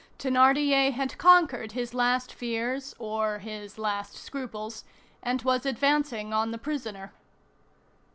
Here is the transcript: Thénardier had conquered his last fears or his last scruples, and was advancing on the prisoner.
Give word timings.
Thénardier 0.17 0.93
had 0.93 1.15
conquered 1.19 1.73
his 1.73 1.93
last 1.93 2.33
fears 2.33 2.95
or 2.97 3.37
his 3.37 3.77
last 3.77 4.15
scruples, 4.15 4.83
and 5.21 5.43
was 5.43 5.63
advancing 5.63 6.33
on 6.33 6.49
the 6.49 6.57
prisoner. 6.57 7.13